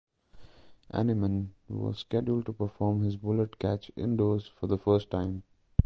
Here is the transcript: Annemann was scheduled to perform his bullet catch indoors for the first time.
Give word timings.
Annemann 0.91 1.49
was 1.67 1.99
scheduled 1.99 2.47
to 2.47 2.53
perform 2.53 3.03
his 3.03 3.17
bullet 3.17 3.59
catch 3.59 3.91
indoors 3.95 4.47
for 4.47 4.65
the 4.65 4.79
first 4.79 5.11
time. 5.11 5.43